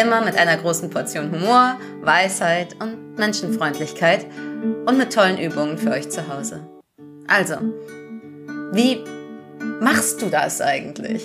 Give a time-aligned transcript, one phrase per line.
[0.00, 4.26] Immer mit einer großen Portion Humor, Weisheit und Menschenfreundlichkeit
[4.86, 6.60] und mit tollen Übungen für euch zu Hause.
[7.26, 7.56] Also,
[8.72, 9.02] wie
[9.80, 11.24] machst du das eigentlich?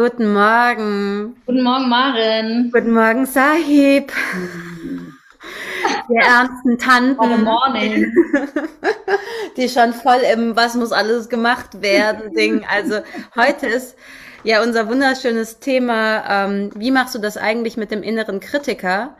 [0.00, 1.36] Guten Morgen.
[1.46, 2.70] Guten Morgen, Maren.
[2.72, 4.12] Guten Morgen, Sahib.
[6.08, 7.44] Die ernsten Tanten.
[7.44, 8.12] Morning.
[9.56, 12.64] Die schon voll im Was muss alles gemacht werden Ding.
[12.70, 13.00] Also
[13.34, 13.96] heute ist
[14.44, 19.16] ja unser wunderschönes Thema, ähm, wie machst du das eigentlich mit dem inneren Kritiker?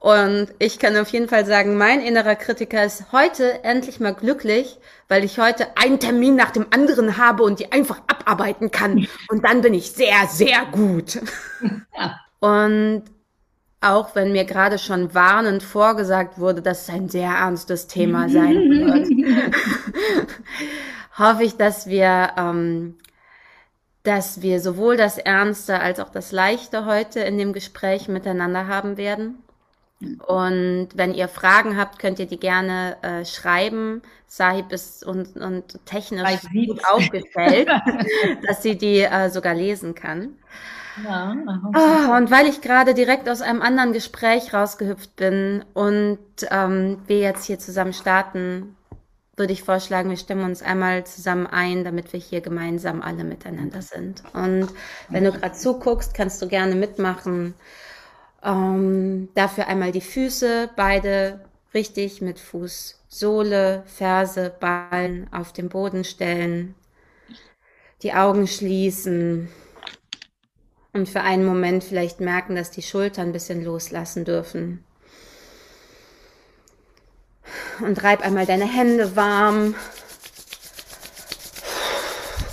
[0.00, 4.78] Und ich kann auf jeden Fall sagen, mein innerer Kritiker ist heute endlich mal glücklich,
[5.08, 9.06] weil ich heute einen Termin nach dem anderen habe und die einfach abarbeiten kann.
[9.28, 11.20] Und dann bin ich sehr, sehr gut.
[11.94, 12.18] Ja.
[12.40, 13.04] Und
[13.80, 18.70] auch wenn mir gerade schon warnend vorgesagt wurde, dass es ein sehr ernstes Thema sein
[18.70, 19.08] wird,
[21.18, 22.98] hoffe ich, dass wir, ähm,
[24.02, 28.98] dass wir sowohl das Ernste als auch das Leichte heute in dem Gespräch miteinander haben
[28.98, 29.38] werden.
[30.26, 34.00] Und wenn ihr Fragen habt, könnt ihr die gerne äh, schreiben.
[34.26, 37.68] Sahib ist und, und technisch gut aufgestellt,
[38.46, 40.38] dass sie die äh, sogar lesen kann.
[41.04, 41.36] Ja,
[41.74, 46.18] oh, und weil ich gerade direkt aus einem anderen Gespräch rausgehüpft bin und
[46.50, 48.76] ähm, wir jetzt hier zusammen starten,
[49.36, 53.82] würde ich vorschlagen, wir stimmen uns einmal zusammen ein, damit wir hier gemeinsam alle miteinander
[53.82, 54.22] sind.
[54.34, 54.68] Und
[55.08, 57.54] wenn du gerade zuguckst, kannst du gerne mitmachen.
[58.42, 61.40] Ähm, dafür einmal die Füße, beide
[61.72, 66.74] richtig mit Fußsohle, Ferse, Ballen auf den Boden stellen,
[68.02, 69.48] die Augen schließen
[70.92, 74.84] und für einen Moment vielleicht merken, dass die Schultern ein bisschen loslassen dürfen.
[77.80, 79.74] Und reib einmal deine Hände warm,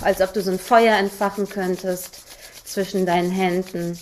[0.00, 2.22] als ob du so ein Feuer entfachen könntest
[2.64, 3.98] zwischen deinen Händen.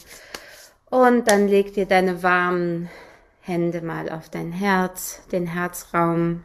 [0.91, 2.89] Und dann leg dir deine warmen
[3.41, 6.45] Hände mal auf dein Herz, den Herzraum.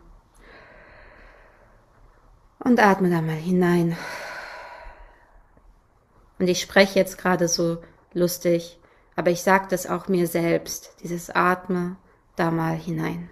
[2.60, 3.98] Und atme da mal hinein.
[6.42, 8.80] Und ich spreche jetzt gerade so lustig,
[9.16, 11.98] aber ich sage das auch mir selbst, dieses Atme
[12.36, 13.30] da mal hinein.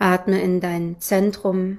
[0.00, 1.78] Atme in dein Zentrum.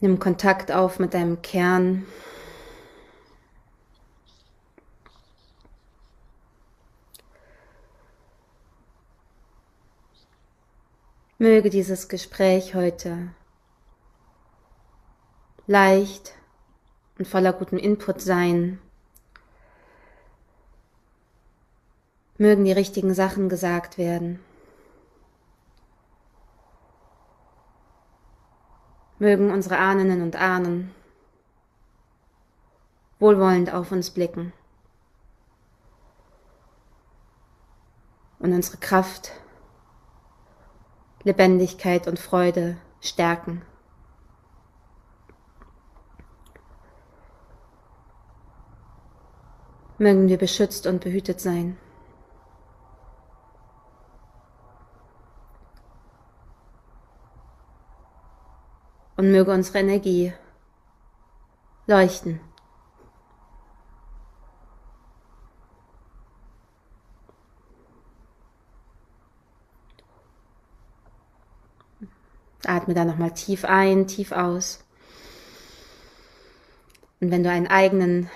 [0.00, 2.06] Nimm Kontakt auf mit deinem Kern.
[11.40, 13.30] Möge dieses Gespräch heute
[15.66, 16.34] leicht
[17.18, 18.78] und voller gutem Input sein.
[22.36, 24.38] Mögen die richtigen Sachen gesagt werden.
[29.18, 30.94] Mögen unsere Ahnen und Ahnen
[33.18, 34.52] wohlwollend auf uns blicken
[38.40, 39.32] und unsere Kraft
[41.22, 43.62] Lebendigkeit und Freude stärken.
[49.98, 51.76] Mögen wir beschützt und behütet sein.
[59.16, 60.32] Und möge unsere Energie
[61.86, 62.40] leuchten.
[72.66, 74.84] Atme da nochmal tief ein, tief aus.
[77.20, 78.30] Und wenn du einen eigenen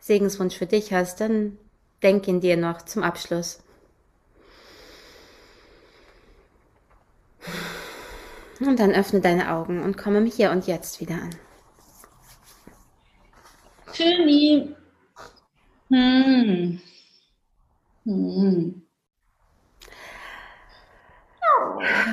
[0.00, 1.58] Segenswunsch für dich hast, dann
[2.02, 3.60] denk ihn dir noch zum Abschluss.
[8.60, 11.30] Und dann öffne deine Augen und komme hier und jetzt wieder an.
[13.92, 14.74] Schöni.
[15.90, 16.80] Hm.
[18.04, 18.82] Hm.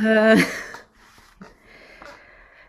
[0.04, 0.38] Äh.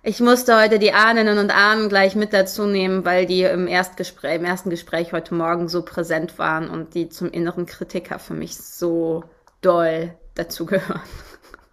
[0.08, 4.36] Ich musste heute die Ahnen und Ahnen gleich mit dazu nehmen, weil die im, Erstgespräch,
[4.36, 8.56] im ersten Gespräch heute Morgen so präsent waren und die zum inneren Kritiker für mich
[8.56, 9.24] so
[9.62, 11.00] doll dazugehören.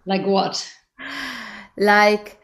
[0.04, 0.64] Like what?
[1.76, 2.36] Like,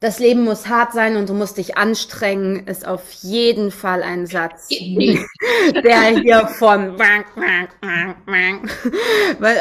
[0.00, 4.26] das Leben muss hart sein und du musst dich anstrengen, ist auf jeden Fall ein
[4.26, 6.98] Satz, der hier von
[9.38, 9.58] weil,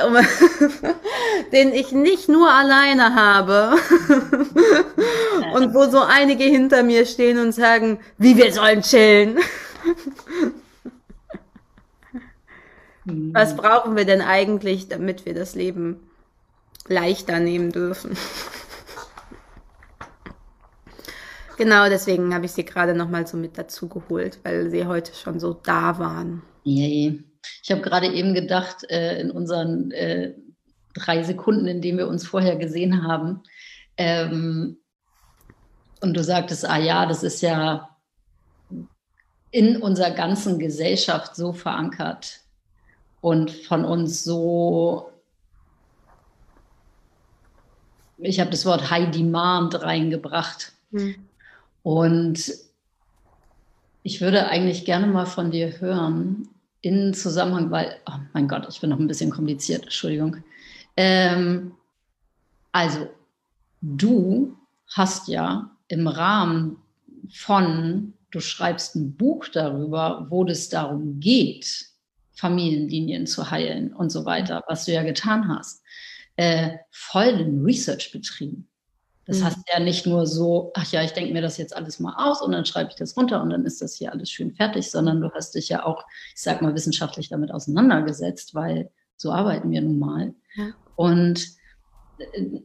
[1.52, 3.74] den ich nicht nur alleine habe
[5.54, 9.40] und wo so einige hinter mir stehen und sagen, wie wir sollen chillen.
[13.04, 16.00] Was brauchen wir denn eigentlich, damit wir das Leben
[16.88, 18.16] leichter nehmen dürfen?
[21.60, 25.14] Genau, deswegen habe ich sie gerade noch mal so mit dazu geholt, weil sie heute
[25.14, 26.42] schon so da waren.
[26.64, 27.22] Yay.
[27.62, 30.36] Ich habe gerade eben gedacht, äh, in unseren äh,
[30.94, 33.44] drei Sekunden, in denen wir uns vorher gesehen haben,
[33.98, 34.78] ähm,
[36.00, 37.90] und du sagtest, ah ja, das ist ja
[39.52, 42.40] in unserer ganzen Gesellschaft so verankert
[43.20, 45.12] und von uns so,
[48.18, 50.72] ich habe das Wort High Demand reingebracht.
[50.94, 51.26] Hm.
[51.84, 52.54] Und
[54.04, 56.50] ich würde eigentlich gerne mal von dir hören,
[56.82, 60.38] in Zusammenhang, weil, oh mein Gott, ich bin noch ein bisschen kompliziert, Entschuldigung.
[60.96, 61.74] Ähm,
[62.72, 63.10] also,
[63.82, 66.78] du hast ja im Rahmen
[67.32, 71.86] von, du schreibst ein Buch darüber, wo es darum geht,
[72.32, 75.84] Familienlinien zu heilen und so weiter, was du ja getan hast,
[76.38, 78.69] äh, voll den Research betrieben.
[79.30, 79.46] Das mhm.
[79.46, 82.42] heißt ja nicht nur so, ach ja, ich denke mir das jetzt alles mal aus
[82.42, 85.22] und dann schreibe ich das runter und dann ist das hier alles schön fertig, sondern
[85.22, 86.04] du hast dich ja auch,
[86.34, 90.34] ich sag mal, wissenschaftlich damit auseinandergesetzt, weil so arbeiten wir nun mal.
[90.56, 90.72] Ja.
[90.96, 91.46] Und
[92.18, 92.62] äh,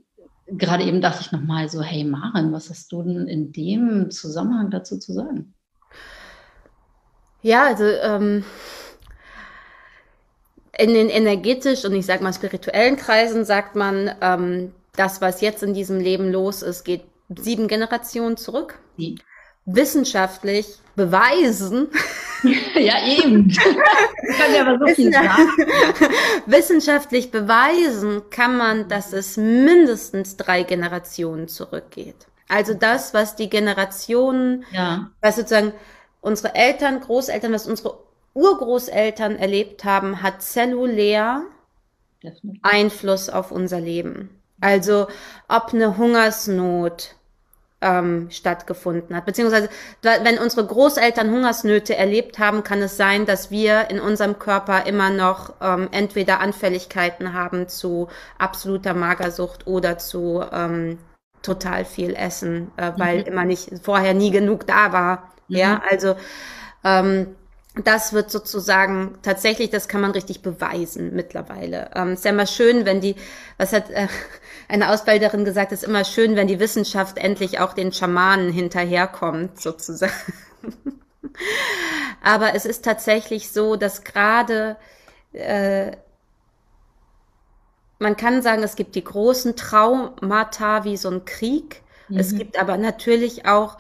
[0.47, 4.71] gerade eben dachte ich nochmal so, hey Maren, was hast du denn in dem Zusammenhang
[4.71, 5.53] dazu zu sagen?
[7.43, 8.43] Ja, also ähm,
[10.79, 15.63] in den energetisch und ich sag mal spirituellen Kreisen sagt man, ähm, das, was jetzt
[15.63, 18.79] in diesem Leben los ist, geht sieben Generationen zurück.
[18.97, 19.19] Mhm.
[19.67, 21.89] Wissenschaftlich beweisen.
[22.75, 23.49] Ja, eben.
[24.29, 25.49] Ich kann ja aber so viel sagen.
[26.47, 32.27] Wissenschaftlich beweisen kann man, dass es mindestens drei Generationen zurückgeht.
[32.49, 35.11] Also das, was die Generationen, ja.
[35.23, 35.73] was sozusagen
[36.21, 37.99] unsere Eltern, Großeltern, was unsere
[38.35, 41.45] Urgroßeltern erlebt haben, hat zellulär
[42.63, 44.29] Einfluss auf unser Leben.
[44.61, 45.09] Also
[45.49, 47.15] ob eine Hungersnot
[47.85, 49.27] ähm, stattgefunden hat.
[49.27, 49.69] Beziehungsweise,
[50.03, 55.11] wenn unsere Großeltern Hungersnöte erlebt haben, kann es sein, dass wir in unserem Körper immer
[55.11, 58.09] noch ähm, entweder Anfälligkeiten haben zu
[58.39, 60.99] absoluter Magersucht oder zu ähm,
[61.43, 63.27] total viel Essen, äh, weil mhm.
[63.27, 65.31] immer nicht vorher nie genug da war.
[65.49, 65.57] Mhm.
[65.57, 66.17] Ja, also
[66.83, 67.37] ähm,
[67.75, 71.91] das wird sozusagen tatsächlich, das kann man richtig beweisen mittlerweile.
[71.95, 73.17] Ähm, ist ja immer schön, wenn die,
[73.59, 74.07] was hat äh,
[74.69, 80.13] eine Ausbilderin gesagt, ist immer schön, wenn die Wissenschaft endlich auch den Schamanen hinterherkommt, sozusagen.
[82.23, 84.77] Aber es ist tatsächlich so, dass gerade
[85.33, 85.93] äh,
[87.99, 91.83] man kann sagen, es gibt die großen Traumata wie so ein Krieg.
[92.09, 92.19] Mhm.
[92.19, 93.79] Es gibt aber natürlich auch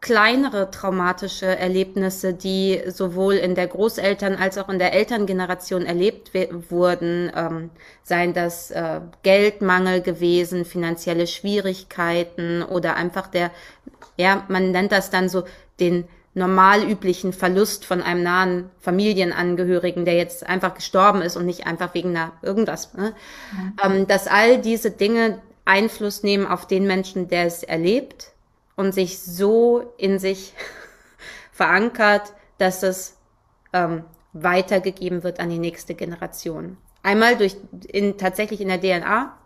[0.00, 6.30] kleinere traumatische Erlebnisse, die sowohl in der Großeltern- als auch in der Elterngeneration erlebt
[6.70, 7.70] wurden, ähm,
[8.02, 13.50] seien das äh, Geldmangel gewesen, finanzielle Schwierigkeiten oder einfach der,
[14.16, 15.44] ja, man nennt das dann so
[15.80, 21.66] den normal üblichen Verlust von einem nahen Familienangehörigen, der jetzt einfach gestorben ist und nicht
[21.66, 23.12] einfach wegen einer irgendwas, ne?
[23.82, 23.86] Ja.
[23.86, 28.32] ähm, dass all diese Dinge Einfluss nehmen auf den Menschen, der es erlebt
[28.80, 30.54] und sich so in sich
[31.52, 33.18] verankert, dass es
[33.74, 36.78] ähm, weitergegeben wird an die nächste Generation.
[37.02, 37.58] Einmal durch
[37.88, 39.36] in, tatsächlich in der DNA,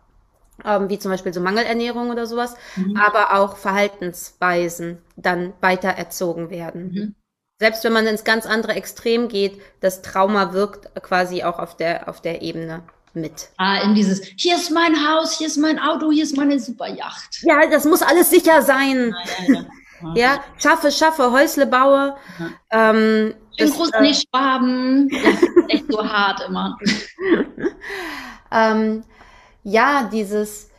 [0.64, 2.96] ähm, wie zum Beispiel so Mangelernährung oder sowas, mhm.
[2.96, 6.92] aber auch Verhaltensweisen dann weiter erzogen werden.
[6.92, 7.14] Mhm.
[7.58, 12.08] Selbst wenn man ins ganz andere Extrem geht, das Trauma wirkt quasi auch auf der,
[12.08, 12.84] auf der Ebene
[13.16, 13.48] mit.
[13.56, 17.42] Ah, in dieses, hier ist mein Haus, hier ist mein Auto, hier ist meine Superjacht.
[17.42, 19.14] Ja, das muss alles sicher sein.
[19.46, 19.64] Ja, ja,
[20.02, 20.14] ja.
[20.14, 22.16] ja schaffe, schaffe, Häusle baue.
[22.70, 22.90] Ja.
[22.90, 25.08] Ähm, Schön groß äh, nicht Schwaben.
[25.08, 26.76] Das ist echt so hart immer.
[28.50, 29.04] ähm,
[29.62, 30.70] ja, dieses,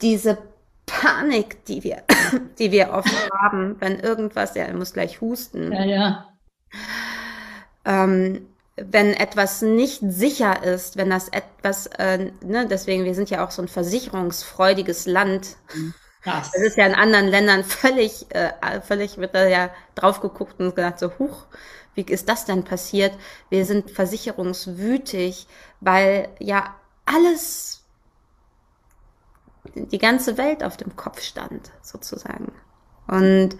[0.00, 0.38] diese
[0.86, 2.02] Panik, die wir,
[2.58, 5.72] die wir oft haben, wenn irgendwas, ja, er muss gleich husten.
[5.72, 6.28] Ja, ja.
[7.84, 13.44] Ähm, wenn etwas nicht sicher ist, wenn das etwas, äh, ne, deswegen, wir sind ja
[13.44, 15.56] auch so ein versicherungsfreudiges Land.
[16.22, 16.50] Krass.
[16.52, 20.74] Das ist ja in anderen Ländern völlig, äh, völlig wird da ja drauf geguckt und
[20.74, 21.46] gesagt so, huch,
[21.94, 23.12] wie ist das denn passiert?
[23.50, 25.46] Wir sind versicherungswütig,
[25.80, 26.74] weil ja
[27.04, 27.82] alles,
[29.74, 32.52] die ganze Welt auf dem Kopf stand, sozusagen.
[33.06, 33.56] Und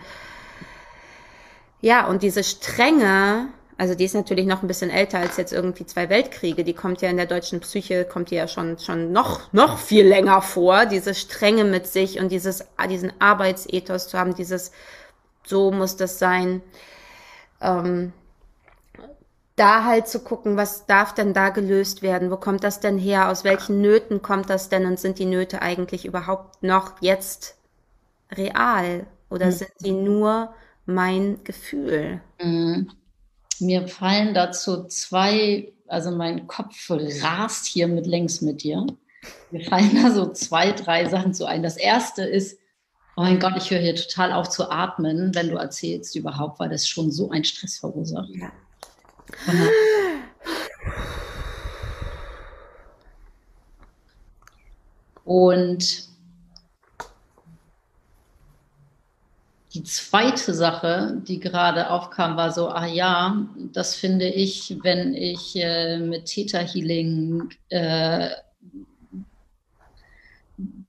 [1.80, 3.48] ja, und diese Strenge,
[3.82, 6.62] also die ist natürlich noch ein bisschen älter als jetzt irgendwie zwei Weltkriege.
[6.62, 10.06] Die kommt ja in der deutschen Psyche, kommt die ja schon, schon noch, noch viel
[10.06, 10.86] länger vor.
[10.86, 14.70] Diese Strenge mit sich und dieses, diesen Arbeitsethos zu haben, dieses,
[15.44, 16.62] so muss das sein.
[17.60, 18.12] Ähm,
[19.56, 22.30] da halt zu gucken, was darf denn da gelöst werden?
[22.30, 23.30] Wo kommt das denn her?
[23.30, 24.86] Aus welchen Nöten kommt das denn?
[24.86, 27.56] Und sind die Nöte eigentlich überhaupt noch jetzt
[28.30, 29.08] real?
[29.28, 29.50] Oder mhm.
[29.50, 30.54] sind sie nur
[30.86, 32.20] mein Gefühl?
[32.40, 32.88] Mhm.
[33.62, 38.84] Mir fallen dazu zwei, also mein Kopf rast hier mit längs mit dir.
[39.50, 41.62] Mir fallen da so zwei, drei Sachen zu ein.
[41.62, 42.58] Das erste ist,
[43.16, 46.70] oh mein Gott, ich höre hier total auf zu atmen, wenn du erzählst überhaupt, weil
[46.70, 48.30] das schon so einen Stress verursacht.
[48.34, 48.52] Ja.
[55.24, 56.11] Und
[59.74, 65.56] die zweite Sache, die gerade aufkam, war so, ah ja, das finde ich, wenn ich
[65.56, 68.30] äh, mit Theta Healing äh,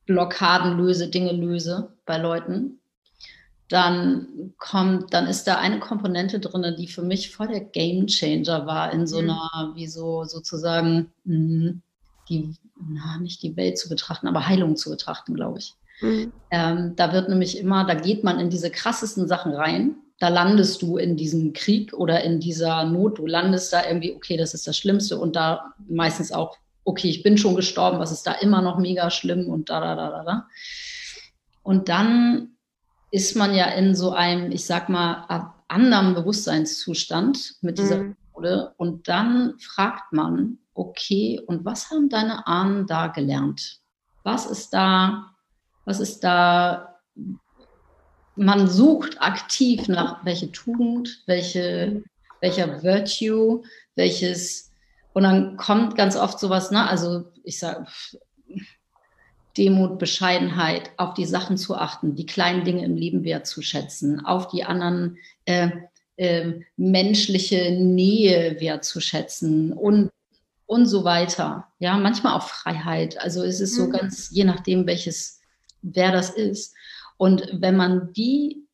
[0.05, 2.79] Blockaden löse, Dinge löse bei Leuten,
[3.69, 8.65] dann kommt, dann ist da eine Komponente drin, die für mich voll der Game Changer
[8.65, 9.29] war, in so mhm.
[9.29, 11.75] einer, wie so sozusagen, mh,
[12.27, 15.73] die, na, nicht die Welt zu betrachten, aber Heilung zu betrachten, glaube ich.
[16.03, 16.31] Mhm.
[16.51, 19.95] Ähm, da wird nämlich immer, da geht man in diese krassesten Sachen rein.
[20.19, 23.17] Da landest du in diesem Krieg oder in dieser Not.
[23.17, 25.17] Du landest da irgendwie, okay, das ist das Schlimmste.
[25.17, 29.09] Und da meistens auch, okay, ich bin schon gestorben, was ist da immer noch mega
[29.09, 30.47] schlimm und da, da, da, da, da.
[31.63, 32.49] Und dann
[33.11, 38.15] ist man ja in so einem, ich sag mal, anderen Bewusstseinszustand mit dieser mhm.
[38.33, 38.73] Methode.
[38.77, 43.79] Und dann fragt man, okay, und was haben deine Ahnen da gelernt?
[44.23, 45.32] Was ist da,
[45.85, 46.99] was ist da,
[48.35, 52.03] man sucht aktiv nach welche Tugend, welche,
[52.41, 53.63] welcher Virtue,
[53.95, 54.71] welches,
[55.13, 57.85] und dann kommt ganz oft sowas, ne, also ich sage,
[59.57, 64.63] Demut, Bescheidenheit, auf die Sachen zu achten, die kleinen Dinge im Leben wertzuschätzen, auf die
[64.63, 65.69] anderen äh,
[66.15, 70.09] äh, menschliche Nähe wertzuschätzen und
[70.65, 71.67] und so weiter.
[71.79, 73.19] Ja, manchmal auch Freiheit.
[73.19, 73.91] Also es ist so mhm.
[73.91, 75.39] ganz, je nachdem, welches,
[75.83, 76.73] wer das ist.
[77.17, 78.65] Und wenn man die,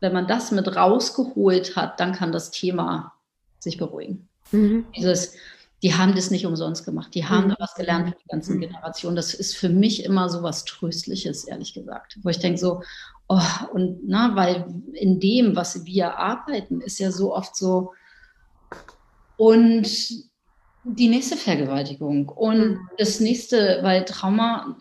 [0.00, 3.12] wenn man das mit rausgeholt hat, dann kann das Thema
[3.58, 4.28] sich beruhigen.
[4.52, 4.86] Mhm.
[4.96, 5.34] Dieses,
[5.82, 7.14] die haben das nicht umsonst gemacht.
[7.14, 7.50] Die haben mhm.
[7.50, 8.60] da was gelernt für die ganzen mhm.
[8.60, 9.16] Generationen.
[9.16, 12.18] Das ist für mich immer so was Tröstliches, ehrlich gesagt.
[12.22, 12.82] Wo ich denke so,
[13.28, 13.40] oh,
[13.72, 17.92] und na, weil in dem, was wir arbeiten, ist ja so oft so,
[19.36, 19.88] und
[20.84, 22.88] die nächste Vergewaltigung und mhm.
[22.98, 24.76] das nächste, weil Trauma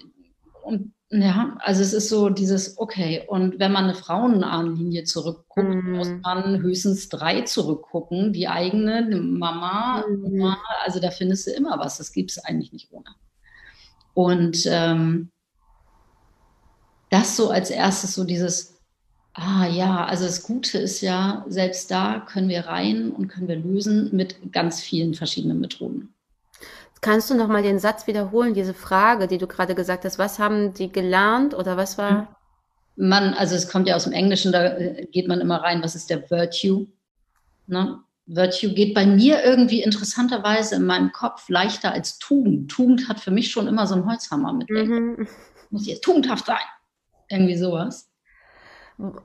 [0.64, 5.96] und ja, also es ist so dieses, okay, und wenn man eine Frauenahnenlinie zurückguckt, mhm.
[5.98, 8.34] muss man höchstens drei zurückgucken.
[8.34, 10.40] Die eigene, die Mama, mhm.
[10.40, 11.98] Mama, also da findest du immer was.
[11.98, 13.06] Das gibt es eigentlich nicht ohne.
[14.16, 15.30] Und ähm,
[17.10, 18.80] das so als erstes, so dieses,
[19.34, 23.58] ah ja, also das Gute ist ja, selbst da können wir rein und können wir
[23.58, 26.16] lösen mit ganz vielen verschiedenen Methoden.
[27.04, 30.18] Kannst du noch mal den Satz wiederholen, diese Frage, die du gerade gesagt hast?
[30.18, 32.40] Was haben die gelernt oder was war?
[32.96, 35.96] Man, also es kommt ja aus dem Englischen, da äh, geht man immer rein, was
[35.96, 36.88] ist der Virtue?
[37.68, 38.00] Ne?
[38.26, 42.72] Virtue geht bei mir irgendwie interessanterweise in meinem Kopf leichter als Tugend.
[42.72, 44.70] Tugend hat für mich schon immer so einen Holzhammer mit.
[44.70, 45.28] Mhm.
[45.72, 46.56] Muss jetzt tugendhaft sein.
[47.30, 48.10] Irgendwie sowas.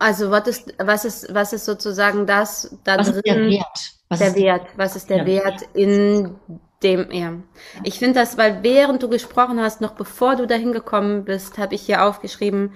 [0.01, 3.19] Also was ist, was ist, was ist sozusagen das da was drin?
[3.19, 3.93] Ist der Wert?
[4.09, 4.67] Was der ist Wert.
[4.77, 6.37] Was ist der, der Wert in
[6.83, 7.35] dem, ja.
[7.83, 11.75] Ich finde das, weil während du gesprochen hast, noch bevor du dahin gekommen bist, habe
[11.75, 12.73] ich hier aufgeschrieben,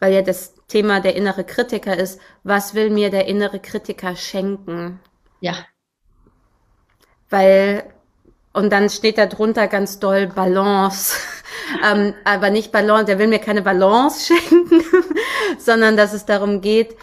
[0.00, 5.00] weil ja das Thema der innere Kritiker ist, was will mir der innere Kritiker schenken?
[5.40, 5.54] Ja.
[7.30, 7.84] Weil,
[8.52, 11.16] und dann steht da drunter ganz doll Balance.
[11.84, 14.82] ähm, aber nicht Balance, der will mir keine Balance schenken,
[15.58, 16.96] sondern dass es darum geht,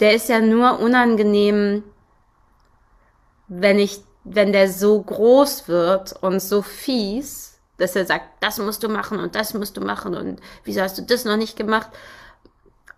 [0.00, 1.84] der ist ja nur unangenehm,
[3.48, 8.82] wenn ich wenn der so groß wird und so fies, dass er sagt, das musst
[8.82, 11.90] du machen und das musst du machen und wieso hast du das noch nicht gemacht?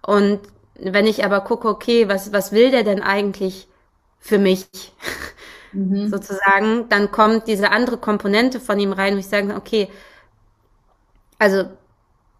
[0.02, 0.40] Und
[0.76, 3.68] wenn ich aber gucke, okay, was, was will der denn eigentlich
[4.20, 4.66] für mich?
[5.72, 6.08] mhm.
[6.10, 9.88] sozusagen, dann kommt diese andere Komponente von ihm rein, wo ich sage, okay,
[11.38, 11.64] also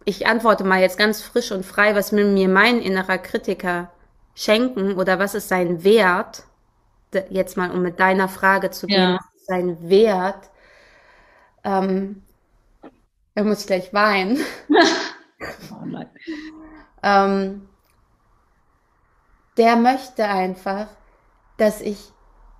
[0.05, 3.91] ich antworte mal jetzt ganz frisch und frei, was will mir mein innerer Kritiker
[4.35, 6.43] schenken oder was ist sein Wert?
[7.29, 9.19] Jetzt mal, um mit deiner Frage zu gehen, ja.
[9.47, 10.49] sein Wert?
[11.63, 12.23] Ähm,
[13.35, 14.39] er muss gleich weinen.
[15.71, 16.09] oh nein.
[17.03, 17.69] ähm,
[19.57, 20.87] der möchte einfach,
[21.57, 22.11] dass ich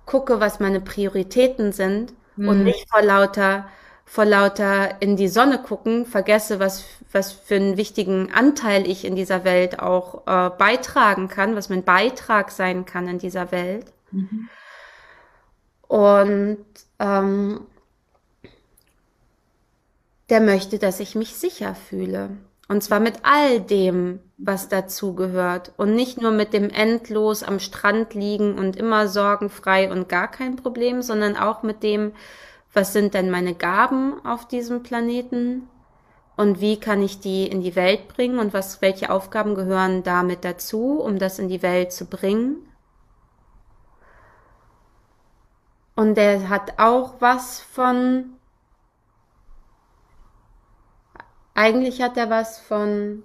[0.06, 2.48] gucke, was meine Prioritäten sind mhm.
[2.48, 3.66] und nicht vor lauter
[4.10, 9.14] vor lauter in die Sonne gucken, vergesse, was, was für einen wichtigen Anteil ich in
[9.14, 13.92] dieser Welt auch äh, beitragen kann, was mein Beitrag sein kann in dieser Welt.
[14.10, 14.48] Mhm.
[15.88, 16.64] Und
[16.98, 17.66] ähm,
[20.28, 22.30] der möchte, dass ich mich sicher fühle.
[22.68, 25.72] Und zwar mit all dem, was dazugehört.
[25.76, 30.54] Und nicht nur mit dem endlos am Strand liegen und immer sorgenfrei und gar kein
[30.54, 32.12] Problem, sondern auch mit dem,
[32.72, 35.68] was sind denn meine Gaben auf diesem Planeten
[36.36, 40.44] und wie kann ich die in die Welt bringen und was, welche Aufgaben gehören damit
[40.44, 42.56] dazu, um das in die Welt zu bringen.
[46.00, 48.32] Und der hat auch was von,
[51.52, 53.22] eigentlich hat er was von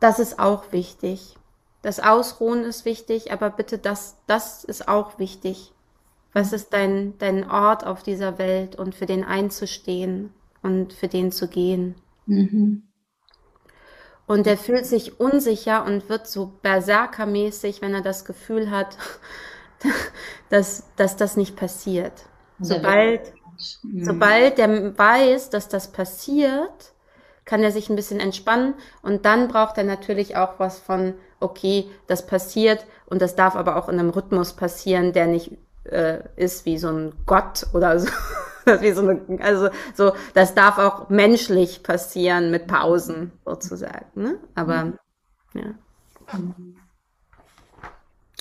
[0.00, 1.36] das ist auch wichtig.
[1.82, 5.72] Das Ausruhen ist wichtig, aber bitte das, das ist auch wichtig.
[6.32, 10.34] Was ist dein, dein Ort auf dieser Welt und für den einzustehen
[10.64, 11.94] und für den zu gehen?
[12.26, 12.89] Mhm.
[14.30, 18.96] Und er fühlt sich unsicher und wird so berserkermäßig, wenn er das Gefühl hat,
[20.50, 22.12] dass, dass das nicht passiert.
[22.60, 23.32] Sobald,
[23.82, 24.04] mhm.
[24.04, 26.92] sobald er weiß, dass das passiert,
[27.44, 31.90] kann er sich ein bisschen entspannen und dann braucht er natürlich auch was von okay,
[32.06, 36.66] das passiert und das darf aber auch in einem Rhythmus passieren, der nicht äh, ist
[36.66, 38.08] wie so ein Gott oder so.
[38.80, 44.06] wie so eine, also so, das darf auch menschlich passieren mit Pausen sozusagen.
[44.14, 44.38] Ne?
[44.54, 44.98] Aber mhm.
[45.54, 45.74] ja.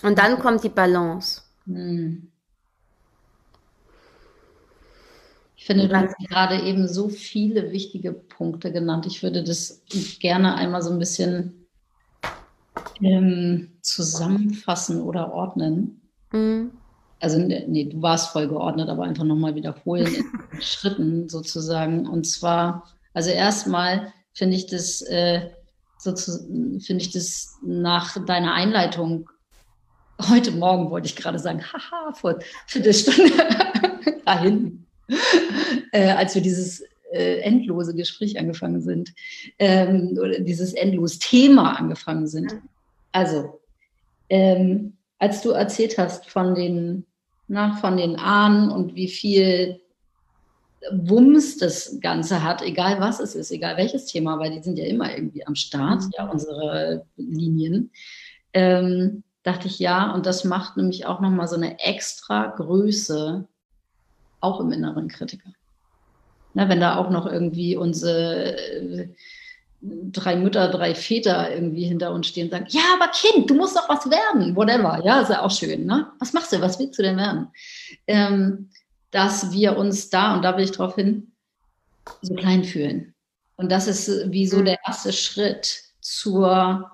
[0.03, 1.41] Und dann kommt die Balance.
[1.65, 2.31] Mhm.
[5.55, 9.05] Ich finde, du hast gerade eben so viele wichtige Punkte genannt.
[9.05, 9.83] Ich würde das
[10.19, 11.67] gerne einmal so ein bisschen
[13.01, 16.01] ähm, zusammenfassen oder ordnen.
[16.31, 16.71] Mhm.
[17.19, 22.07] Also, nee, du warst voll geordnet, aber einfach nochmal wiederholen in Schritten sozusagen.
[22.07, 25.49] Und zwar, also erstmal finde ich das, äh,
[26.01, 29.29] finde ich das nach deiner Einleitung
[30.27, 33.31] heute Morgen wollte ich gerade sagen, haha, vor Viertelstunde
[34.25, 34.85] dahin,
[35.91, 39.13] äh, als wir dieses äh, endlose Gespräch angefangen sind,
[39.59, 42.55] ähm, oder dieses endlose Thema angefangen sind.
[43.11, 43.59] Also,
[44.29, 47.05] ähm, als du erzählt hast von den,
[47.49, 49.81] na, von den Ahnen und wie viel
[50.91, 54.85] Wumms das Ganze hat, egal was es ist, egal welches Thema, weil die sind ja
[54.85, 56.11] immer irgendwie am Start, mhm.
[56.17, 57.91] ja, unsere Linien,
[58.53, 63.47] ähm, dachte ich ja, und das macht nämlich auch nochmal so eine extra Größe,
[64.41, 65.49] auch im inneren Kritiker.
[66.53, 69.09] Na, wenn da auch noch irgendwie unsere äh,
[69.81, 73.77] drei Mütter, drei Väter irgendwie hinter uns stehen und sagen, ja, aber Kind, du musst
[73.77, 75.01] doch was werden, whatever.
[75.03, 76.07] Ja, ist ja auch schön, ne?
[76.19, 77.47] Was machst du, was willst du denn werden?
[78.07, 78.69] Ähm,
[79.11, 81.31] dass wir uns da, und da will ich drauf hin,
[82.21, 83.13] so klein fühlen.
[83.55, 84.65] Und das ist wie so mhm.
[84.65, 86.91] der erste Schritt zur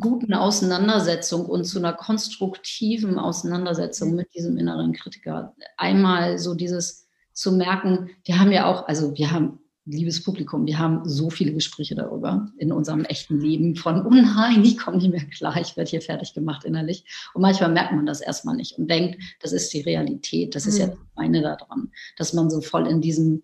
[0.00, 5.54] guten Auseinandersetzung und zu einer konstruktiven Auseinandersetzung mit diesem inneren Kritiker.
[5.76, 9.60] Einmal so dieses zu merken, wir haben ja auch, also wir haben
[9.90, 14.62] liebes Publikum, wir haben so viele Gespräche darüber in unserem echten Leben von, oh nein,
[14.64, 17.04] ich komme nicht mehr klar, ich werde hier fertig gemacht innerlich.
[17.34, 20.74] Und manchmal merkt man das erstmal nicht und denkt, das ist die Realität, das ist
[20.74, 20.80] mhm.
[20.80, 23.42] ja das meine daran, dass man so voll in diesem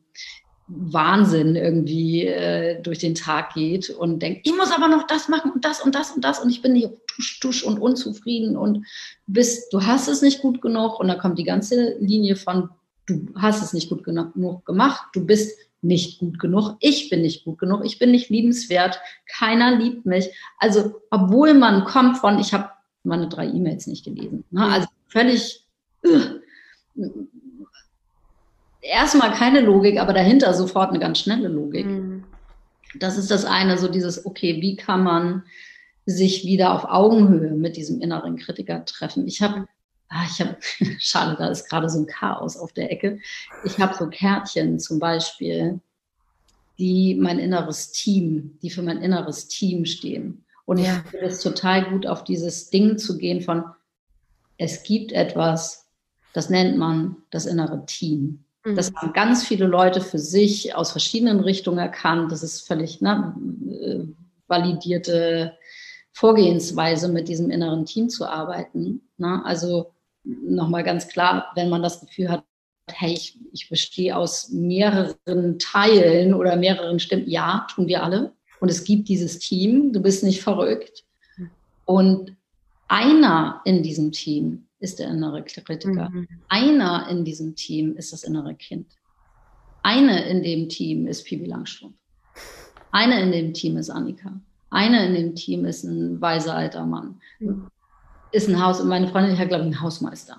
[0.66, 5.50] Wahnsinn irgendwie äh, durch den Tag geht und denkt, ich muss aber noch das machen
[5.50, 8.86] und das und das und das und ich bin nicht tusch, tusch und unzufrieden und
[9.26, 12.70] bist, du hast es nicht gut genug und dann kommt die ganze Linie von,
[13.06, 17.44] du hast es nicht gut genug gemacht, du bist nicht gut genug, ich bin nicht
[17.44, 20.30] gut genug, ich bin nicht liebenswert, keiner liebt mich.
[20.58, 22.70] Also, obwohl man kommt von, ich habe
[23.04, 24.44] meine drei E-Mails nicht gelesen.
[24.50, 24.64] Ne?
[24.66, 25.64] Also völlig
[26.06, 26.40] uh,
[28.80, 31.86] erstmal keine Logik, aber dahinter sofort eine ganz schnelle Logik.
[31.86, 32.24] Mhm.
[32.98, 35.42] Das ist das eine, so dieses, okay, wie kann man
[36.06, 39.26] sich wieder auf Augenhöhe mit diesem inneren Kritiker treffen?
[39.26, 39.66] Ich habe
[40.14, 40.56] ah, ich habe,
[40.98, 43.18] schade, da ist gerade so ein Chaos auf der Ecke.
[43.64, 45.80] Ich habe so Kärtchen zum Beispiel,
[46.78, 50.44] die mein inneres Team, die für mein inneres Team stehen.
[50.66, 51.02] Und ja.
[51.04, 53.64] ich finde es total gut, auf dieses Ding zu gehen von,
[54.56, 55.86] es gibt etwas,
[56.32, 58.44] das nennt man das innere Team.
[58.64, 58.76] Mhm.
[58.76, 62.32] Das haben ganz viele Leute für sich aus verschiedenen Richtungen erkannt.
[62.32, 63.34] Das ist völlig ne,
[63.68, 64.04] äh,
[64.46, 65.56] validierte
[66.12, 69.02] Vorgehensweise, mit diesem inneren Team zu arbeiten.
[69.18, 69.42] Ne?
[69.44, 69.93] Also
[70.24, 72.44] nochmal ganz klar, wenn man das Gefühl hat,
[72.90, 77.28] hey, ich, ich bestehe aus mehreren Teilen oder mehreren Stimmen.
[77.28, 78.32] Ja, tun wir alle.
[78.60, 81.04] Und es gibt dieses Team, du bist nicht verrückt.
[81.84, 82.36] Und
[82.88, 86.10] einer in diesem Team ist der innere Kritiker.
[86.10, 86.28] Mhm.
[86.48, 88.86] Einer in diesem Team ist das innere Kind.
[89.82, 91.96] Eine in dem Team ist Pibi Langstrumpf.
[92.90, 94.40] Eine in dem Team ist Annika.
[94.70, 97.20] Eine in dem Team ist ein weiser alter Mann.
[97.38, 97.66] Mhm.
[98.34, 100.38] Ist ein Haus, und meine Freundin hat, glaube ich, einen Hausmeister.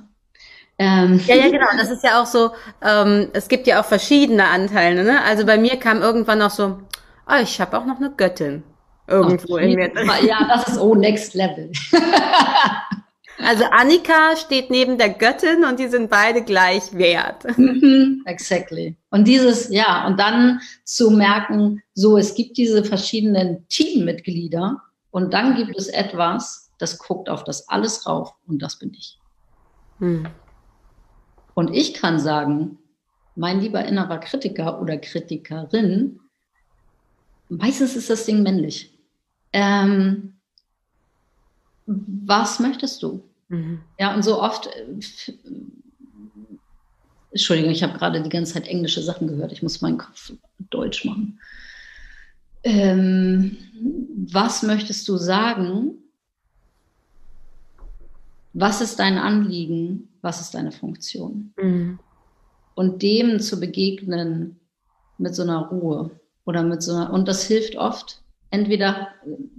[0.78, 1.22] Ähm.
[1.26, 1.68] Ja, ja, genau.
[1.78, 5.06] Das ist ja auch so, ähm, es gibt ja auch verschiedene Anteile.
[5.06, 5.24] Ne?
[5.24, 6.78] Also bei mir kam irgendwann noch so,
[7.28, 8.64] oh, ich habe auch noch eine Göttin
[9.08, 9.92] irgendwo in mir.
[10.26, 11.72] Ja, das ist oh, next level.
[13.42, 17.46] also Annika steht neben der Göttin und die sind beide gleich wert.
[17.58, 18.98] Mhm, exactly.
[19.10, 24.82] Und dieses, ja, und dann zu merken, so, es gibt diese verschiedenen Teammitglieder
[25.12, 29.20] und dann gibt es etwas, das guckt auf das alles rauf und das bin ich.
[30.00, 30.28] Hm.
[31.54, 32.78] Und ich kann sagen,
[33.36, 36.20] mein lieber innerer Kritiker oder Kritikerin,
[37.50, 38.98] meistens ist das Ding männlich.
[39.54, 40.36] Ähm,
[41.86, 43.24] was möchtest du?
[43.48, 43.82] Mhm.
[44.00, 45.34] Ja, und so oft, äh,
[47.32, 49.52] Entschuldigung, ich habe gerade die ganze Zeit englische Sachen gehört.
[49.52, 50.34] Ich muss meinen Kopf
[50.70, 51.40] deutsch machen.
[52.64, 53.58] Ähm,
[54.32, 55.98] was möchtest du sagen?
[58.58, 60.10] Was ist dein Anliegen?
[60.26, 61.54] was ist deine Funktion?
[61.56, 62.00] Mhm.
[62.74, 64.60] Und dem zu begegnen
[65.18, 66.12] mit so einer Ruhe
[66.46, 68.22] oder mit so einer, und das hilft oft.
[68.50, 69.08] Entweder,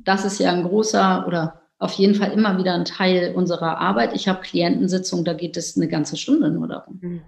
[0.04, 4.14] das ist ja ein großer oder auf jeden Fall immer wieder ein Teil unserer Arbeit.
[4.14, 6.98] Ich habe Klientensitzungen, da geht es eine ganze Stunde nur darum.
[7.00, 7.22] Mhm.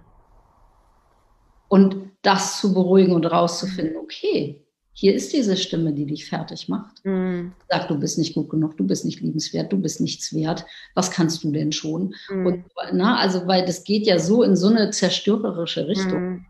[1.69, 4.65] Und das zu beruhigen und rauszufinden, okay,
[4.99, 7.05] hier ist diese Stimme, die dich fertig macht.
[7.05, 7.53] Mhm.
[7.69, 10.65] Sag, du bist nicht gut genug, du bist nicht liebenswert, du bist nichts wert.
[10.93, 12.13] Was kannst du denn schon?
[12.29, 12.45] Mhm.
[12.45, 16.21] Und, na, also, weil das geht ja so in so eine zerstörerische Richtung.
[16.21, 16.45] Mhm.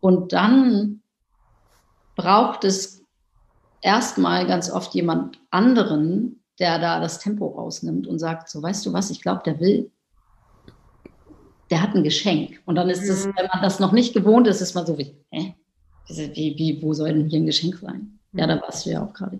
[0.00, 1.02] Und dann
[2.16, 3.04] braucht es
[3.80, 8.92] erstmal ganz oft jemand anderen, der da das Tempo rausnimmt und sagt, so weißt du
[8.92, 9.92] was, ich glaube, der will,
[11.70, 12.60] der hat ein Geschenk.
[12.66, 13.34] Und dann ist es, mhm.
[13.36, 15.54] wenn man das noch nicht gewohnt ist, ist man so wie, hä?
[16.08, 18.18] Wie, wie, wo soll denn hier ein Geschenk sein?
[18.32, 19.38] Ja, da warst du ja auch gerade.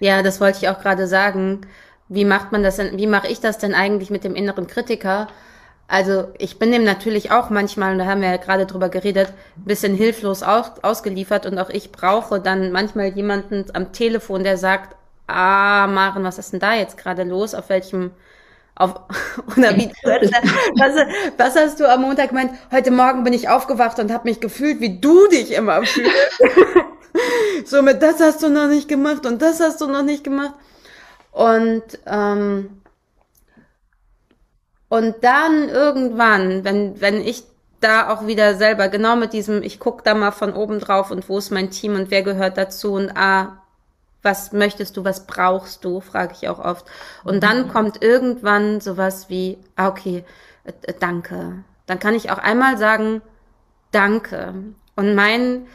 [0.00, 1.62] Ja, das wollte ich auch gerade sagen.
[2.08, 5.28] Wie macht man das denn, wie mache ich das denn eigentlich mit dem inneren Kritiker?
[5.86, 9.32] Also ich bin dem natürlich auch manchmal, und da haben wir ja gerade drüber geredet,
[9.56, 14.56] ein bisschen hilflos aus, ausgeliefert und auch ich brauche dann manchmal jemanden am Telefon, der
[14.56, 17.54] sagt, ah, Maren, was ist denn da jetzt gerade los?
[17.54, 18.12] Auf welchem
[18.76, 18.94] auf,
[19.56, 21.06] oder wie was,
[21.36, 22.52] was hast du am Montag gemeint?
[22.70, 26.12] Heute Morgen bin ich aufgewacht und habe mich gefühlt, wie du dich immer fühlst.
[27.64, 30.54] so mit das hast du noch nicht gemacht und das hast du noch nicht gemacht.
[31.32, 32.80] Und ähm,
[34.88, 37.44] und dann irgendwann, wenn wenn ich
[37.80, 41.28] da auch wieder selber genau mit diesem, ich guck da mal von oben drauf und
[41.28, 43.63] wo ist mein Team und wer gehört dazu und ah,
[44.24, 46.86] was möchtest du, was brauchst du, frage ich auch oft.
[47.22, 47.68] Und dann mhm.
[47.68, 50.24] kommt irgendwann sowas wie, ah, okay,
[50.64, 51.64] äh, danke.
[51.86, 53.20] Dann kann ich auch einmal sagen,
[53.92, 54.54] danke.
[54.96, 55.66] Und mein,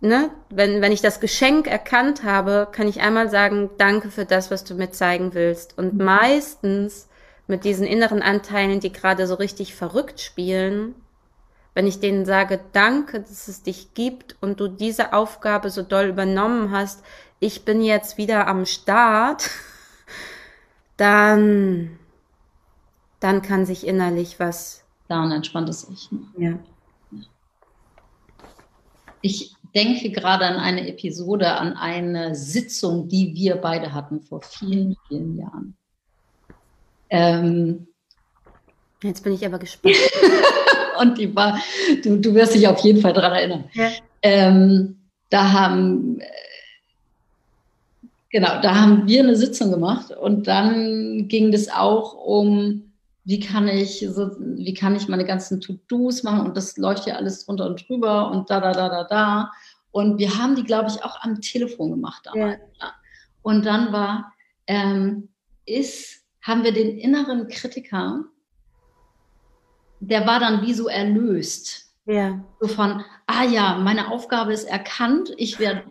[0.00, 4.50] ne, wenn, wenn ich das Geschenk erkannt habe, kann ich einmal sagen, danke für das,
[4.50, 5.76] was du mir zeigen willst.
[5.76, 6.04] Und mhm.
[6.04, 7.08] meistens
[7.46, 10.94] mit diesen inneren Anteilen, die gerade so richtig verrückt spielen,
[11.74, 16.06] wenn ich denen sage, danke, dass es dich gibt und du diese Aufgabe so doll
[16.06, 17.04] übernommen hast,
[17.40, 19.50] ich bin jetzt wieder am Start,
[20.96, 21.98] dann,
[23.20, 24.84] dann kann sich innerlich was.
[25.08, 26.10] Dann entspannt es sich.
[26.10, 26.20] Ne?
[26.36, 26.58] Ja.
[29.20, 34.96] Ich denke gerade an eine Episode, an eine Sitzung, die wir beide hatten vor vielen,
[35.08, 35.76] vielen Jahren.
[37.10, 37.88] Ähm,
[39.02, 39.96] Jetzt bin ich aber gespannt.
[41.00, 41.60] Und die war,
[42.02, 43.64] du, du wirst dich auf jeden Fall daran erinnern.
[43.72, 43.90] Ja.
[44.22, 44.98] Ähm,
[45.30, 46.20] da haben
[48.30, 52.92] Genau, da haben wir eine Sitzung gemacht und dann ging es auch um,
[53.24, 57.14] wie kann ich so, wie kann ich meine ganzen To-Dos machen und das läuft ja
[57.16, 59.52] alles drunter und drüber und da, da, da, da, da.
[59.90, 62.60] Und wir haben die, glaube ich, auch am Telefon gemacht damals.
[62.80, 62.92] Ja.
[63.40, 64.34] Und dann war,
[64.66, 65.28] ähm,
[65.64, 68.24] ist, haben wir den inneren Kritiker,
[70.00, 72.44] der war dann wie so erlöst Ja.
[72.60, 75.84] So von, ah ja, meine Aufgabe ist erkannt, ich werde,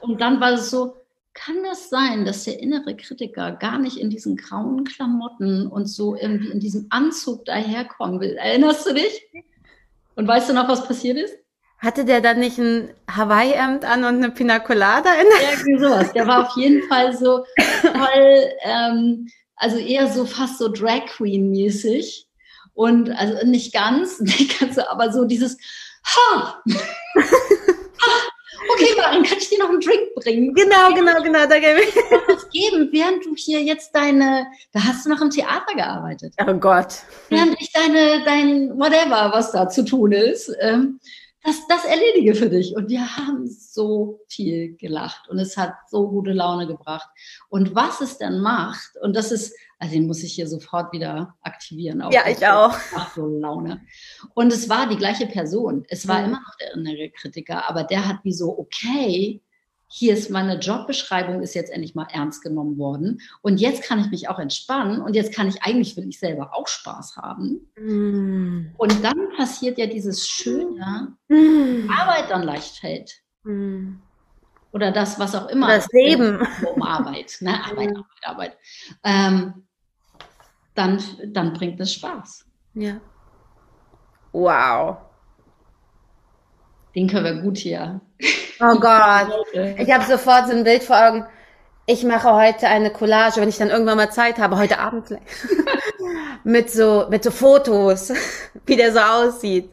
[0.00, 0.96] und dann war es so,
[1.34, 6.16] kann das sein, dass der innere Kritiker gar nicht in diesen grauen Klamotten und so
[6.16, 8.36] irgendwie in diesem Anzug daherkommen will?
[8.36, 9.26] Erinnerst du dich?
[10.14, 11.34] Und weißt du noch, was passiert ist?
[11.78, 15.52] Hatte der dann nicht ein Hawaii-Hemd an und eine Pina Colada in der?
[15.52, 16.12] Irgendwie sowas.
[16.12, 17.44] Der war auf jeden Fall so
[17.82, 22.28] voll, ähm, also eher so fast so Drag Queen-mäßig.
[22.74, 25.58] Und also nicht ganz, nicht ganz so, aber so dieses
[26.06, 26.62] Ha!
[28.84, 30.54] okay, Maren, kann ich dir noch einen Drink bringen?
[30.54, 31.94] Genau, genau, genau, da gebe ich.
[32.28, 36.34] was geben, während du hier jetzt deine, da hast du noch im Theater gearbeitet.
[36.46, 36.94] Oh Gott.
[37.28, 41.00] Während ich deine, dein whatever, was da zu tun ist, ähm,
[41.44, 42.74] das, das erledige für dich.
[42.74, 47.08] Und wir haben so viel gelacht und es hat so gute Laune gebracht.
[47.50, 51.36] Und was es dann macht, und das ist, also den muss ich hier sofort wieder
[51.42, 52.00] aktivieren.
[52.00, 52.74] Auch ja, ich auch.
[52.92, 53.82] Macht so Laune.
[54.32, 55.84] Und es war die gleiche Person.
[55.88, 56.24] Es war mhm.
[56.24, 59.42] immer noch der innere Kritiker, aber der hat wie so, okay,
[59.96, 64.10] hier ist meine Jobbeschreibung ist jetzt endlich mal ernst genommen worden und jetzt kann ich
[64.10, 67.70] mich auch entspannen und jetzt kann ich eigentlich will ich selber auch Spaß haben.
[67.78, 68.72] Mm.
[68.76, 71.88] Und dann passiert ja dieses schöne mm.
[71.88, 73.22] Arbeit dann leicht fällt.
[73.44, 73.98] Mm.
[74.72, 75.68] Oder das, was auch immer.
[75.68, 76.44] Das Leben.
[76.74, 77.54] Um Arbeit, ne?
[77.64, 78.58] Arbeit, Arbeit, Arbeit.
[79.04, 79.64] Ähm,
[80.74, 82.44] dann, dann bringt es Spaß.
[82.74, 83.00] Ja.
[84.32, 84.96] Wow.
[86.96, 88.00] Den können wir gut hier
[88.60, 89.28] Oh Gott.
[89.78, 91.26] Ich habe sofort so ein Bild vor Augen.
[91.86, 95.10] Ich mache heute eine Collage, wenn ich dann irgendwann mal Zeit habe, heute Abend
[96.44, 98.10] mit so mit so Fotos,
[98.66, 99.68] wie der so aussieht.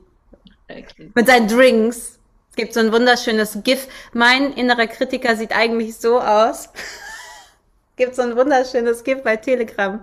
[0.70, 1.12] Okay.
[1.16, 2.20] Mit seinen Drinks.
[2.50, 3.88] Es gibt so ein wunderschönes GIF.
[4.12, 6.70] Mein innerer Kritiker sieht eigentlich so aus
[8.02, 10.02] gibt so ein wunderschönes GIF bei Telegram.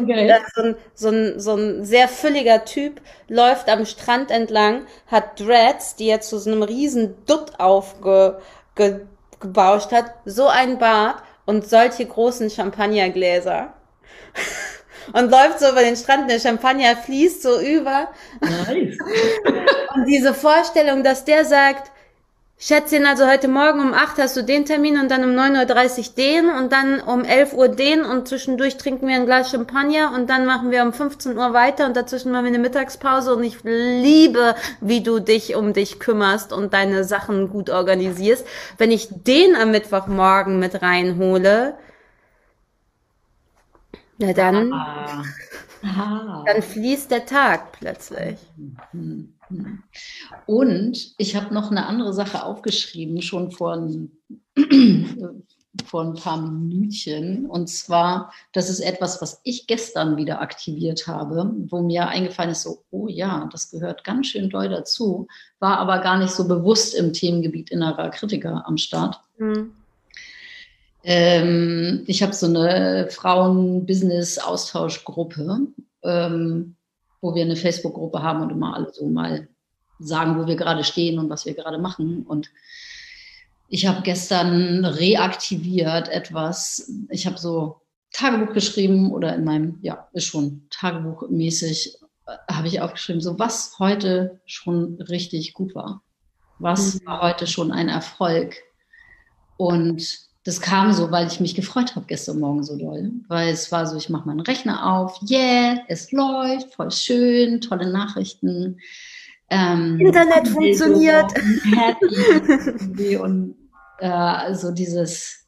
[0.00, 0.34] Okay.
[0.54, 5.94] So ein, so, ein, so ein sehr fülliger Typ läuft am Strand entlang, hat Dreads,
[5.94, 9.06] die er zu so einem riesen Dutt aufgebauscht
[9.92, 13.72] hat, so ein Bart und solche großen Champagnergläser.
[15.12, 18.08] und läuft so über den Strand, der Champagner fließt so über.
[18.40, 18.98] Nice.
[19.94, 21.92] und diese Vorstellung, dass der sagt,
[22.58, 26.14] Schätzchen, also heute Morgen um 8 hast du den Termin und dann um 9.30 Uhr
[26.16, 30.30] den und dann um 11 Uhr den und zwischendurch trinken wir ein Glas Champagner und
[30.30, 33.58] dann machen wir um 15 Uhr weiter und dazwischen machen wir eine Mittagspause und ich
[33.62, 38.46] liebe, wie du dich um dich kümmerst und deine Sachen gut organisierst.
[38.78, 41.74] Wenn ich den am Mittwochmorgen mit reinhole,
[44.16, 45.24] na dann, ah.
[45.82, 48.38] Dann fließt der Tag plötzlich.
[48.92, 49.34] Mhm.
[50.46, 54.10] Und ich habe noch eine andere Sache aufgeschrieben, schon vor ein,
[55.84, 57.46] vor ein paar Minütchen.
[57.46, 62.62] Und zwar, das ist etwas, was ich gestern wieder aktiviert habe, wo mir eingefallen ist,
[62.62, 66.94] so, oh ja, das gehört ganz schön doll dazu, war aber gar nicht so bewusst
[66.94, 69.20] im Themengebiet innerer Kritiker am Start.
[69.38, 69.72] Mhm.
[71.06, 75.68] Ähm, ich habe so eine Frauen-Business-Austauschgruppe.
[76.02, 76.76] Ähm,
[77.20, 79.48] wo wir eine Facebook-Gruppe haben und immer alle so mal
[79.98, 82.22] sagen, wo wir gerade stehen und was wir gerade machen.
[82.22, 82.50] Und
[83.68, 86.92] ich habe gestern reaktiviert etwas.
[87.10, 87.80] Ich habe so
[88.12, 93.78] Tagebuch geschrieben oder in meinem, ja, ist schon Tagebuchmäßig, äh, habe ich aufgeschrieben, so was
[93.78, 96.02] heute schon richtig gut war.
[96.58, 97.06] Was mhm.
[97.06, 98.56] war heute schon ein Erfolg?
[99.56, 103.10] Und das kam so, weil ich mich gefreut habe gestern Morgen so doll.
[103.26, 107.90] Weil es war so, ich mache meinen Rechner auf, yeah, es läuft, voll schön, tolle
[107.90, 108.78] Nachrichten.
[109.50, 111.32] Ähm, Internet funktioniert.
[111.74, 113.56] Happy und
[113.98, 115.46] äh, so dieses,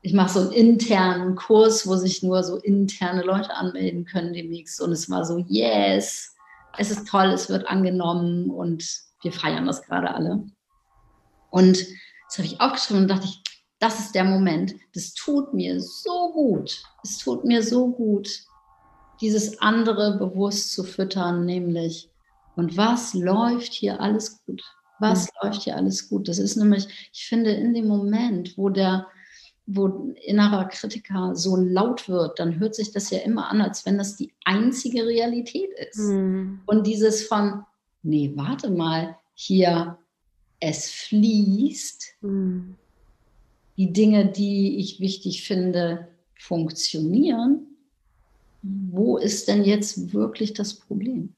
[0.00, 4.80] ich mache so einen internen Kurs, wo sich nur so interne Leute anmelden können demnächst.
[4.80, 6.34] Und es war so, yes,
[6.78, 8.88] es ist toll, es wird angenommen und
[9.20, 10.44] wir feiern das gerade alle.
[11.50, 11.76] Und
[12.32, 13.41] das habe ich aufgeschrieben und dachte ich,
[13.82, 14.76] das ist der Moment.
[14.94, 16.84] Das tut mir so gut.
[17.02, 18.28] Es tut mir so gut,
[19.20, 22.08] dieses andere bewusst zu füttern, nämlich,
[22.54, 24.62] und was läuft hier alles gut?
[25.00, 25.30] Was mhm.
[25.42, 26.28] läuft hier alles gut?
[26.28, 29.08] Das ist nämlich, ich finde, in dem Moment, wo der,
[29.66, 33.98] wo innerer Kritiker so laut wird, dann hört sich das ja immer an, als wenn
[33.98, 35.98] das die einzige Realität ist.
[35.98, 36.60] Mhm.
[36.66, 37.64] Und dieses von,
[38.04, 39.98] nee, warte mal, hier,
[40.60, 42.04] es fließt.
[42.20, 42.76] Mhm
[43.76, 46.08] die Dinge, die ich wichtig finde,
[46.38, 47.66] funktionieren,
[48.62, 51.34] wo ist denn jetzt wirklich das Problem?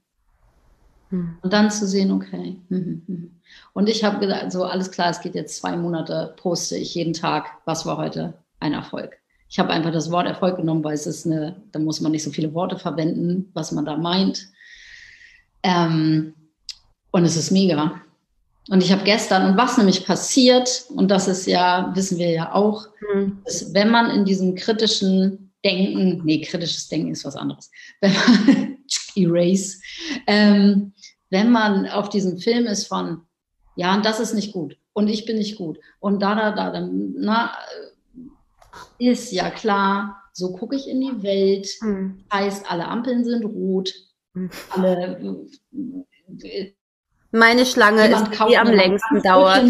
[1.10, 1.38] Hm.
[1.42, 2.56] Und dann zu sehen, okay.
[2.68, 3.30] Hm, hm.
[3.72, 7.12] Und ich habe gesagt, so alles klar, es geht jetzt zwei Monate, poste ich jeden
[7.12, 9.16] Tag, was war heute ein Erfolg.
[9.48, 12.24] Ich habe einfach das Wort Erfolg genommen, weil es ist eine, da muss man nicht
[12.24, 14.48] so viele Worte verwenden, was man da meint.
[15.62, 16.34] Ähm,
[17.12, 18.00] Und es ist mega.
[18.70, 22.54] Und ich habe gestern, und was nämlich passiert, und das ist ja, wissen wir ja
[22.54, 23.42] auch, mhm.
[23.44, 28.78] ist, wenn man in diesem kritischen Denken, nee, kritisches Denken ist was anderes, wenn man,
[29.14, 29.78] erase,
[30.26, 30.92] ähm,
[31.30, 33.22] wenn man auf diesem Film ist von,
[33.76, 36.70] ja, und das ist nicht gut, und ich bin nicht gut, und da, da, da,
[36.70, 37.52] dann, na,
[38.98, 42.24] ist ja klar, so gucke ich in die Welt, mhm.
[42.32, 43.92] heißt, alle Ampeln sind rot,
[44.32, 44.50] mhm.
[44.70, 45.46] alle
[46.42, 46.72] äh,
[47.34, 49.64] meine Schlange ist die, am längsten dauert.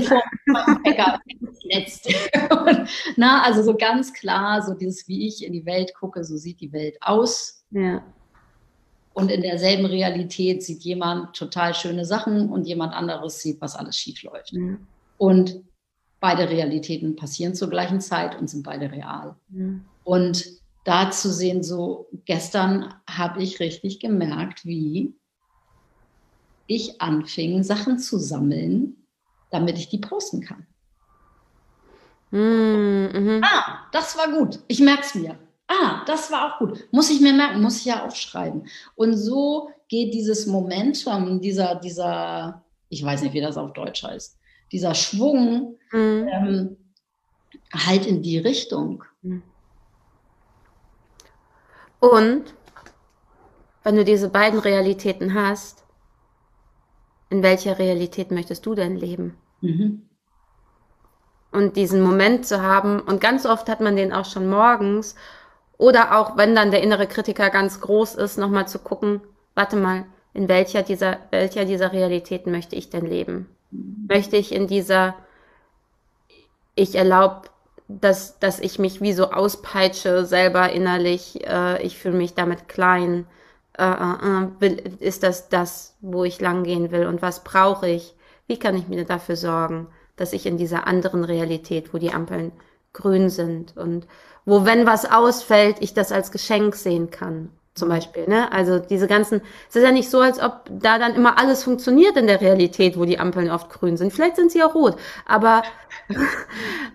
[3.16, 6.60] na, also so ganz klar, so dieses, wie ich in die Welt gucke, so sieht
[6.60, 7.64] die Welt aus.
[7.70, 8.04] Ja.
[9.14, 13.96] Und in derselben Realität sieht jemand total schöne Sachen und jemand anderes sieht, was alles
[13.96, 14.52] schief läuft.
[14.52, 14.76] Ja.
[15.16, 15.62] Und
[16.20, 19.36] beide Realitäten passieren zur gleichen Zeit und sind beide real.
[19.50, 19.66] Ja.
[20.02, 20.44] Und
[20.84, 25.14] da zu sehen, so gestern habe ich richtig gemerkt, wie
[26.66, 28.96] ich anfing, Sachen zu sammeln,
[29.50, 30.66] damit ich die posten kann.
[32.30, 33.40] Mm, mhm.
[33.44, 34.60] Ah, das war gut.
[34.66, 35.38] Ich merke es mir.
[35.68, 36.84] Ah, das war auch gut.
[36.90, 38.66] Muss ich mir merken, muss ich ja aufschreiben.
[38.96, 44.38] Und so geht dieses Momentum, dieser, dieser, ich weiß nicht, wie das auf Deutsch heißt,
[44.72, 46.28] dieser Schwung mhm.
[46.28, 46.76] ähm,
[47.72, 49.04] halt in die Richtung.
[52.00, 52.54] Und
[53.84, 55.83] wenn du diese beiden Realitäten hast,
[57.34, 59.36] in welcher Realität möchtest du denn leben?
[59.60, 60.02] Mhm.
[61.50, 65.16] Und diesen Moment zu haben, und ganz oft hat man den auch schon morgens,
[65.76, 69.20] oder auch wenn dann der innere Kritiker ganz groß ist, nochmal zu gucken,
[69.56, 73.48] warte mal, in welcher dieser, welcher dieser Realitäten möchte ich denn leben?
[73.72, 74.06] Mhm.
[74.08, 75.16] Möchte ich in dieser,
[76.76, 77.48] ich erlaube,
[77.88, 83.26] dass, dass ich mich wie so auspeitsche selber innerlich, äh, ich fühle mich damit klein,
[83.78, 88.14] äh, äh, will, ist das das, wo ich langgehen will und was brauche ich?
[88.46, 92.52] Wie kann ich mir dafür sorgen, dass ich in dieser anderen Realität, wo die Ampeln
[92.92, 94.06] grün sind und
[94.44, 98.28] wo, wenn was ausfällt, ich das als Geschenk sehen kann, zum Beispiel.
[98.28, 98.52] Ne?
[98.52, 102.16] Also diese ganzen, es ist ja nicht so, als ob da dann immer alles funktioniert
[102.16, 104.12] in der Realität, wo die Ampeln oft grün sind.
[104.12, 105.62] Vielleicht sind sie auch rot, aber,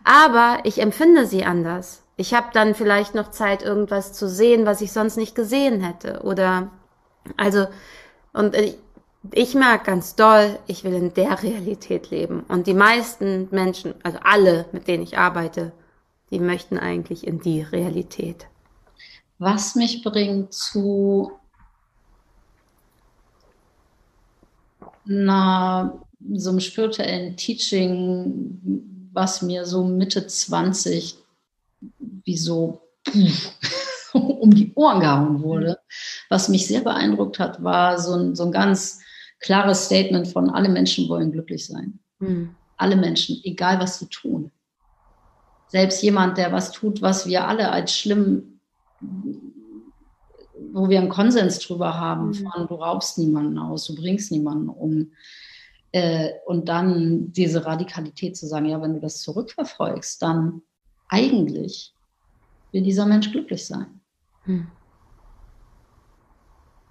[0.04, 2.04] aber ich empfinde sie anders.
[2.20, 6.20] Ich habe dann vielleicht noch Zeit, irgendwas zu sehen, was ich sonst nicht gesehen hätte.
[6.24, 6.70] Oder
[7.38, 7.66] also,
[8.34, 8.76] und ich,
[9.32, 12.42] ich merke ganz doll, ich will in der Realität leben.
[12.50, 15.72] Und die meisten Menschen, also alle, mit denen ich arbeite,
[16.30, 18.48] die möchten eigentlich in die Realität.
[19.38, 21.32] Was mich bringt zu
[25.08, 26.02] einer,
[26.34, 31.18] so einem spirituellen Teaching, was mir so Mitte 20
[32.30, 32.82] wie so
[34.14, 35.80] um die Ohren gehauen wurde.
[36.30, 39.00] Was mich sehr beeindruckt hat, war so ein, so ein ganz
[39.40, 42.00] klares Statement von alle Menschen wollen glücklich sein.
[42.20, 42.56] Mhm.
[42.78, 44.52] Alle Menschen, egal was sie tun.
[45.70, 48.60] Selbst jemand, der was tut, was wir alle als schlimm,
[50.72, 52.34] wo wir einen Konsens drüber haben, mhm.
[52.36, 55.14] von du raubst niemanden aus, du bringst niemanden um.
[55.92, 60.62] Äh, und dann diese Radikalität zu sagen, ja, wenn du das zurückverfolgst, dann
[61.08, 61.94] eigentlich
[62.72, 63.88] will dieser Mensch glücklich sein.
[64.44, 64.68] Hm.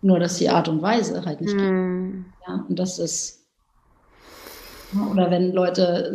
[0.00, 2.24] Nur, dass die Art und Weise halt nicht hm.
[2.24, 2.48] geht.
[2.48, 3.46] Ja, und das ist,
[5.10, 6.12] oder wenn Leute,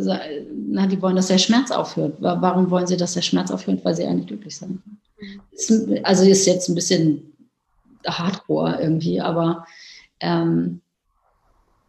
[0.68, 2.16] na, die wollen, dass der Schmerz aufhört.
[2.18, 3.84] Warum wollen sie, dass der Schmerz aufhört?
[3.84, 6.00] Weil sie eigentlich glücklich sein können.
[6.04, 7.32] Also ist jetzt ein bisschen
[8.06, 9.64] hardcore irgendwie, aber
[10.20, 10.80] ähm,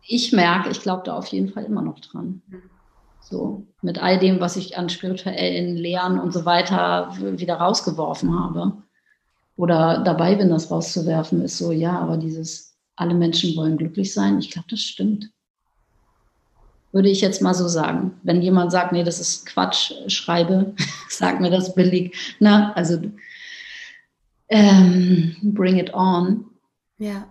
[0.07, 2.41] ich merke, ich glaube da auf jeden Fall immer noch dran.
[2.49, 2.61] Hm.
[3.27, 8.73] So, mit all dem, was ich an spirituellen Lehren und so weiter wieder rausgeworfen habe.
[9.57, 14.37] Oder dabei bin, das rauszuwerfen, ist so, ja, aber dieses, alle Menschen wollen glücklich sein,
[14.37, 15.31] ich glaube, das stimmt.
[16.91, 18.19] Würde ich jetzt mal so sagen.
[18.21, 20.75] Wenn jemand sagt, nee, das ist Quatsch, schreibe,
[21.09, 22.15] sag mir das billig.
[22.39, 22.99] Na, also
[24.49, 26.45] ähm, bring it on.
[26.99, 27.27] Ja.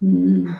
[0.00, 0.54] Hm.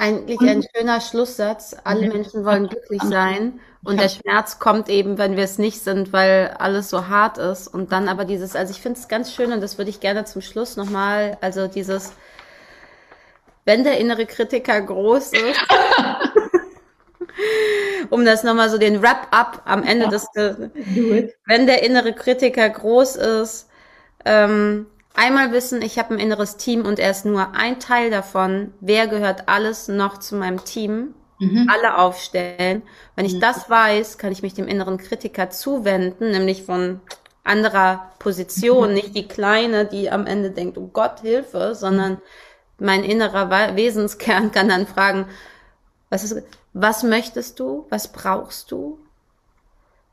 [0.00, 1.76] Eigentlich ein schöner Schlusssatz.
[1.84, 3.60] Alle Menschen wollen glücklich sein.
[3.84, 7.68] Und der Schmerz kommt eben, wenn wir es nicht sind, weil alles so hart ist.
[7.68, 10.24] Und dann aber dieses, also ich finde es ganz schön und das würde ich gerne
[10.24, 12.14] zum Schluss nochmal, also dieses,
[13.66, 15.60] wenn der innere Kritiker groß ist,
[18.08, 23.68] um das nochmal so den Wrap-up am Ende des, wenn der innere Kritiker groß ist,
[24.24, 28.72] ähm, Einmal wissen, ich habe ein inneres Team und er ist nur ein Teil davon.
[28.80, 31.14] Wer gehört alles noch zu meinem Team?
[31.38, 31.68] Mhm.
[31.72, 32.82] Alle aufstellen.
[33.16, 33.40] Wenn ich mhm.
[33.40, 37.00] das weiß, kann ich mich dem inneren Kritiker zuwenden, nämlich von
[37.44, 38.94] anderer Position, mhm.
[38.94, 42.18] nicht die kleine, die am Ende denkt, oh Gott, Hilfe, sondern
[42.78, 45.26] mein innerer Wesenskern kann dann fragen,
[46.08, 46.42] was ist,
[46.72, 47.86] was möchtest du?
[47.88, 48.98] Was brauchst du?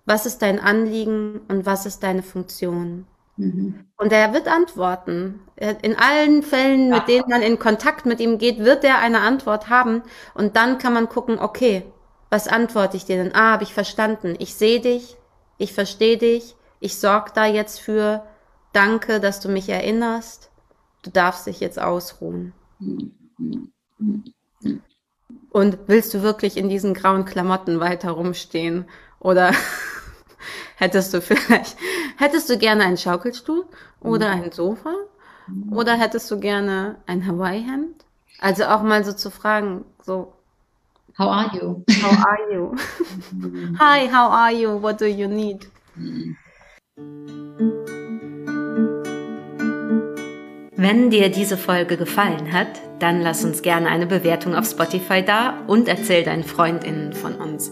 [0.06, 3.06] Was ist dein Anliegen und was ist deine Funktion?
[3.38, 3.86] Mhm.
[3.98, 5.40] Und er wird antworten.
[5.56, 9.70] In allen Fällen, mit denen man in Kontakt mit ihm geht, wird er eine Antwort
[9.70, 10.04] haben.
[10.34, 11.84] Und dann kann man gucken, okay,
[12.30, 13.34] was antworte ich dir denn?
[13.34, 14.36] Ah, habe ich verstanden.
[14.40, 15.18] Ich sehe dich,
[15.58, 18.24] ich verstehe dich, ich sorge da jetzt für.
[18.74, 20.52] Danke, dass du mich erinnerst.
[21.02, 22.54] Du darfst dich jetzt ausruhen.
[25.50, 28.86] Und willst du wirklich in diesen grauen Klamotten weiter rumstehen?
[29.20, 29.52] Oder
[30.78, 31.76] hättest du vielleicht,
[32.18, 33.66] hättest du gerne einen Schaukelstuhl
[34.00, 34.94] oder ein Sofa?
[35.72, 38.04] Oder hättest du gerne ein Hawaii-Hemd?
[38.40, 40.34] Also auch mal so zu fragen, so,
[41.18, 41.84] How are you?
[42.02, 42.76] How are you?
[43.80, 44.78] Hi, how are you?
[44.78, 45.68] What do you need?
[50.76, 52.68] Wenn dir diese Folge gefallen hat,
[53.00, 57.72] dann lass uns gerne eine Bewertung auf Spotify da und erzähl deinen FreundInnen von uns.